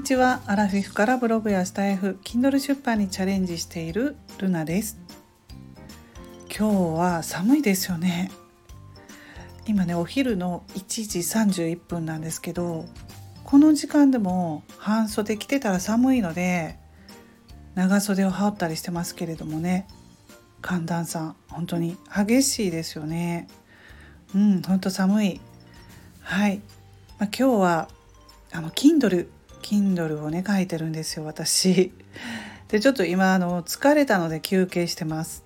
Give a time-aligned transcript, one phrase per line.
[0.00, 0.40] にちは。
[0.46, 4.98] アラフィフからブログやスタイフ Kindle 出版にチャレンジしているルナです。
[6.48, 8.30] 今日は寒いですよね。
[9.66, 12.86] 今ねお昼の1時31分なんですけど
[13.44, 16.78] この時間でも半袖着てたら寒いので
[17.74, 19.86] 長袖を羽織ったりしてますけれどもね。
[20.62, 23.48] 寒暖差本当に激しいですよね。
[24.34, 25.40] うん本当寒い。
[26.22, 26.62] はい、
[27.18, 27.88] まあ、今日は
[28.50, 29.28] あの Kindle
[29.62, 31.92] Kindle をね書いてるんですよ私。
[32.68, 35.44] でちょっと今あの疲れたので休憩してます。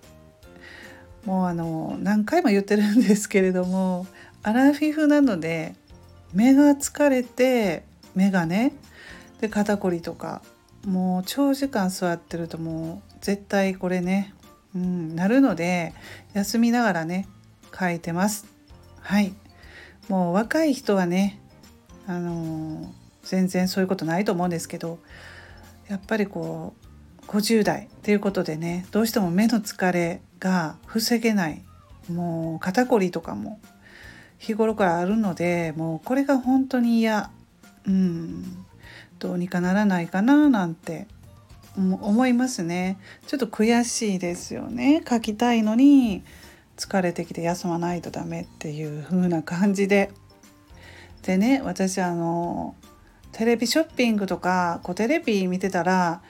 [1.24, 4.06] もうあの何回も言ってるんですけれども
[4.42, 5.74] アラフィフなので
[6.34, 8.72] 目が疲れて目がね
[9.40, 10.42] で肩こりとか
[10.86, 14.34] もう長時間座ってるともう絶対これね、
[14.74, 15.94] うん、なるので
[16.34, 17.26] 休みながらね
[17.78, 18.46] 書いてます。
[19.00, 19.32] はい。
[20.08, 21.40] もう若い人はね
[22.06, 22.86] あのー、
[23.24, 24.98] 全然そういうことないと思うんですけど
[25.88, 31.62] やっぱりこう50代っていうことでねどうしても目の疲れが防げない
[32.10, 33.60] もう肩こりとかも
[34.38, 37.30] 日頃からあるのでもうこれが本当に嫌
[37.86, 38.64] うん
[39.18, 41.06] どうにかならないかななんて
[41.76, 42.98] 思いますね。
[43.26, 45.02] ちょっと悔しいですよね。
[45.08, 46.22] 書きたいのに
[46.76, 50.10] 疲れてきて休まないとダメっていう風な感じで。
[51.22, 52.74] でね私あの
[53.34, 56.22] テレビショッピングとかこうテレビ見てたら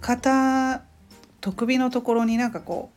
[0.00, 0.82] 肩
[1.40, 2.90] と首のところになんかこ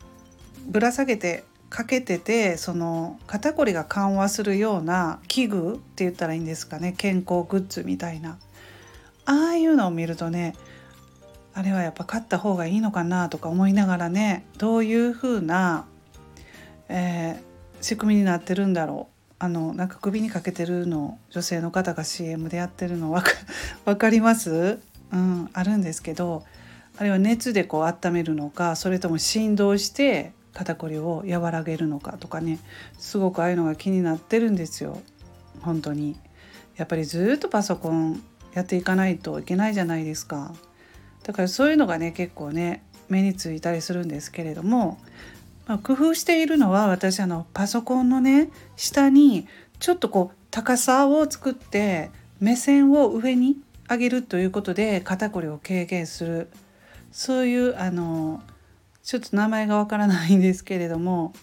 [0.67, 8.39] うぶら下げてかけててその肩こりが緩和するような器具って言ったらいいんですかね健康グッズみたいな。
[9.27, 10.55] ああいうのを見るとね
[11.53, 15.85] あれはやっぱ買った方がいいのかなとか思いながらねどういう風な、
[16.89, 19.14] えー、仕組みになってるんだろう。
[19.37, 23.35] あのなんか首にかけてるの女性の方が CM でやってるの分か
[23.85, 24.79] 分かります、
[25.11, 26.43] うん、あるんですけど
[26.97, 32.59] あれは熱でこう温めるのかそれとも振動して肩こりを和らげるのかとかね
[32.97, 35.01] すごくああいうのが気になってるんですよ。
[35.61, 36.15] 本当に。
[36.77, 38.21] やっぱりずっとパソコン
[38.53, 40.53] やっていかないといけないじゃないですか。
[41.23, 44.97] だからそういうのがね結構ね目についたりするんですけれども、
[45.67, 49.47] まあ、工夫しているのは私あのパソコンのね下に
[49.79, 53.57] ちょっとこう高さを作って目線を上に
[53.89, 56.49] 上げるということで肩こりを軽減する。
[57.11, 58.43] そういうあの
[59.01, 61.33] ちょっと名前がわからないんですけれども、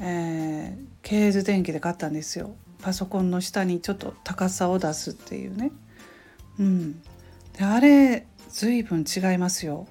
[0.00, 2.54] えー、ケーズ電気で買ったんですよ。
[2.82, 5.72] パソコンの下にちょっと高さを出すっていうね。
[6.58, 7.00] うん、
[7.56, 9.86] であれ随分違いますよ。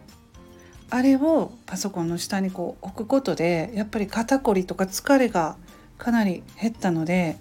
[0.92, 5.56] あれをパソコンの下にこう置くことでやっぱり肩こりとか疲れが
[5.98, 7.38] かなり減ったので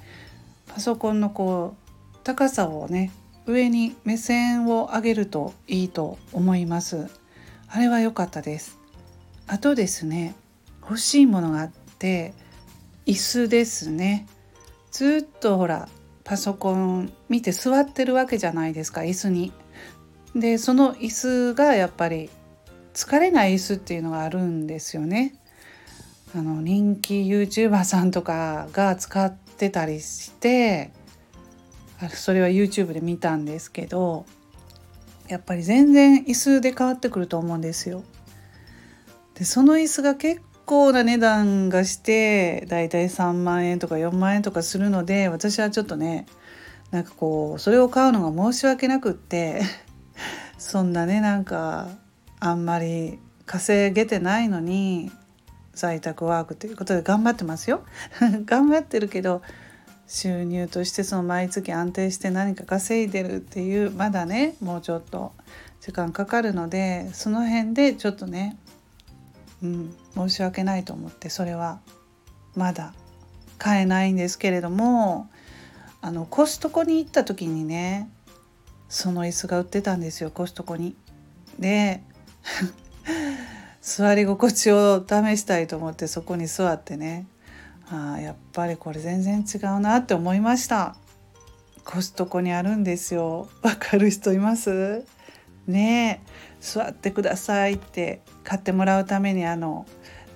[0.66, 1.74] パソコンのこ
[2.14, 3.10] う高さをね
[3.46, 7.08] 上に目線を上げるといいと思います。
[7.70, 8.78] あれは良かったです。
[9.46, 10.34] あとですね
[10.82, 12.34] 欲しいものがあって
[13.06, 14.26] 椅子ですね。
[14.90, 15.88] ずっとほら
[16.24, 19.52] パソコン見て座ってるわけじゃないですか椅子に。
[20.34, 22.28] でその椅子がやっぱり
[22.98, 25.36] 疲れない椅子っていうのがあるんですよね。
[26.34, 30.90] あの人気 YouTuber さんとかが使ってたりして
[32.10, 34.26] それは YouTube で見たんですけど
[35.28, 38.02] やっぱり全然椅子で変わってくると思うんですよ。
[39.34, 46.26] でその椅子が結構な値段がしてだいたい3万円とか4万円とかするので私はちょっとね
[46.90, 49.62] なんかこうそれを買うのが申し訳なくって
[50.58, 52.07] そんなねなんか
[52.40, 55.10] あんまり稼げてないのに
[55.72, 57.84] 在宅ワークということで頑張ってますよ
[58.44, 59.42] 頑張ってるけど
[60.06, 65.32] 収入としてその毎月安定して何か稼いでるっていうまだねもうちょっと
[65.80, 68.56] 時間かかるのでその辺でちょっとね
[69.62, 71.80] うん、申し訳ないと思ってそれは
[72.54, 72.92] まだ
[73.58, 75.28] 買えないんですけれども
[76.00, 78.08] あのコストコに行った時にね
[78.88, 80.96] その椅子が売ってたんですよコストコに。
[81.58, 82.02] で
[83.80, 87.26] 座り心地を試したいと思ってそこに座ってね。
[87.90, 90.94] あやっぱりこれ全然違うなって思いました。
[91.84, 93.48] コストコにあるんですよ。
[93.62, 95.04] わかる人います？
[95.66, 96.22] ね
[96.60, 99.86] 座ってくださいって買ってもらうためにあの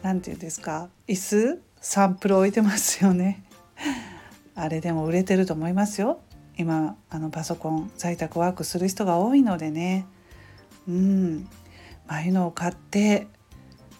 [0.03, 0.89] 何て言うんですか？
[1.07, 1.63] 椅子？
[1.81, 3.45] サンプル置いてますよね。
[4.55, 6.21] あれでも売れてると思いますよ。
[6.57, 10.07] 今あのパソコン在宅ワークする人が多いのでね。
[10.89, 11.49] うん。
[12.13, 13.27] ああいうのを買って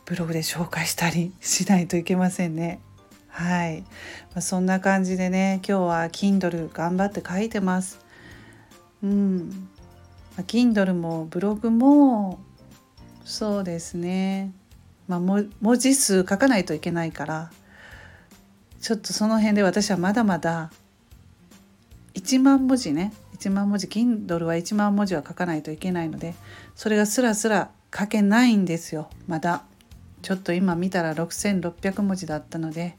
[0.05, 2.79] ブログで紹介したりしないといけませんね。
[3.29, 3.87] はい、ま
[4.37, 8.05] あ、そんな感じでね今日は Kindle 頑張って書いてます。
[9.03, 9.69] うん。
[10.37, 12.39] ま Kindle もブログも
[13.25, 14.53] そうですね、
[15.09, 15.49] まあ、文
[15.79, 17.51] 字数書かないといけないから。
[18.83, 20.71] ちょっとその辺で私はまだまだ
[22.15, 23.15] 1万文字ね。
[23.39, 26.35] 1万文字 Kindle は1万文字は書かないといけないので
[26.77, 29.11] それがスラスラ書けないんですよ。
[29.27, 29.65] まだ。
[30.23, 32.97] ちょっと今見たら6600文字だったので。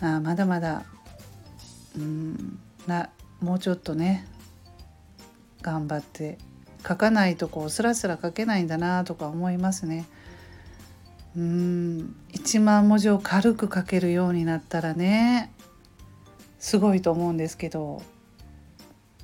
[0.00, 0.84] あまだまだ。
[1.96, 3.10] うんな
[3.40, 4.26] もうちょっとね。
[5.60, 6.38] 頑張って。
[6.86, 10.06] 書かないとこうスラスラ書けないんだなとか思いますね。
[11.36, 15.52] うん1万文字を軽く書けるようになったらね。
[16.58, 18.02] すごいと思うんですけど。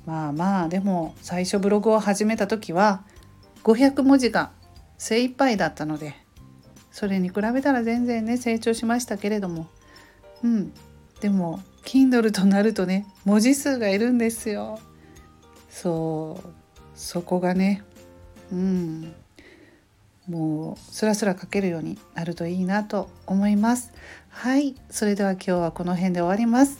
[0.05, 3.03] まあまあでも最初ブログを始めた時は
[3.63, 4.51] 500文字が
[4.97, 6.15] 精一杯だったので
[6.91, 9.67] それに比べたら全然ね成長しましたけれども。
[10.43, 10.73] うん。
[11.21, 14.79] でも Kindle となるとね文字数がいるんですよ。
[15.69, 16.49] そう。
[16.95, 17.83] そこがね
[18.51, 19.13] うん。
[20.27, 23.93] もうスラスラ書けるようになるといいなと思います。
[24.29, 24.75] はい。
[24.89, 26.79] それでは今日はこの辺で終わります。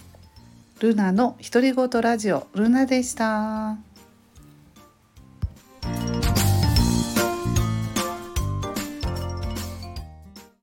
[0.79, 3.77] ルナの独り言ラジオルナでした。